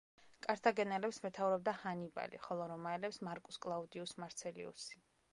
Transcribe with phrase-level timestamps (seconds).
[0.43, 4.99] კართაგენელებს მეთაურობდა ჰანიბალი, ხოლო რომაელებს მარკუს კლაუდიუს მარცელიუსი.